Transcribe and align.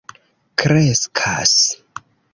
kreskas 0.61 1.55